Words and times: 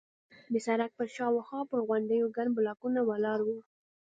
د 0.51 0.53
سړک 0.67 0.91
پر 0.97 1.07
شاوخوا 1.15 1.61
پر 1.71 1.79
غونډیو 1.87 2.25
ګڼ 2.37 2.47
بلاکونه 2.57 2.99
ولاړ 3.09 3.39
وو. 3.47 3.59